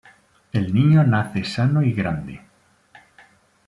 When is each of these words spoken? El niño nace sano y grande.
El 0.51 0.73
niño 0.73 1.03
nace 1.03 1.43
sano 1.43 1.83
y 1.83 1.93
grande. 1.93 2.41